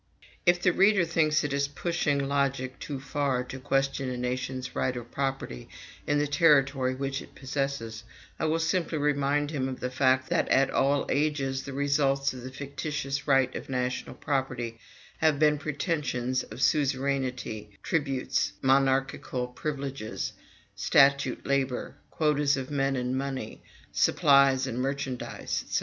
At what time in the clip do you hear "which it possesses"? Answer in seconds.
6.95-8.03